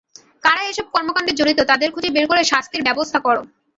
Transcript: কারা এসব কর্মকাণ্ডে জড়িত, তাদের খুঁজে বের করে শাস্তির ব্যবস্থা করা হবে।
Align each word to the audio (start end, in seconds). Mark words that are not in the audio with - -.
কারা 0.43 0.63
এসব 0.63 0.85
কর্মকাণ্ডে 0.93 1.33
জড়িত, 1.39 1.59
তাদের 1.71 1.89
খুঁজে 1.93 2.09
বের 2.15 2.25
করে 2.29 2.41
শাস্তির 2.51 2.85
ব্যবস্থা 2.87 3.19
করা 3.19 3.39
হবে। 3.39 3.51